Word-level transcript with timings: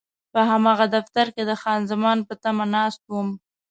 په 0.31 0.39
هماغه 0.49 0.85
دفتر 0.95 1.25
کې 1.35 1.43
د 1.49 1.51
خان 1.61 1.81
زمان 1.91 2.17
په 2.27 2.33
تمه 2.43 2.65
ناست 2.75 3.01
وم. 3.11 3.29